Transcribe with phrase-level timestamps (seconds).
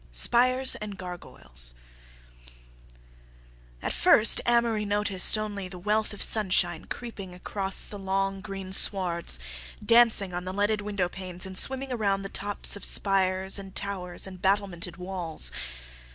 [0.11, 1.75] Spires and Gargoyles
[3.83, 9.39] At first Amory noticed only the wealth of sunshine creeping across the long, green swards,
[9.85, 14.25] dancing on the leaded window panes, and swimming around the tops of spires and towers
[14.25, 15.51] and battlemented walls.